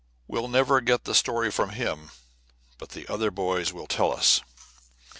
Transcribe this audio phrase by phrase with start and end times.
[0.25, 2.09] We'll never get the story from him,
[2.79, 4.41] but the other boys will tell us.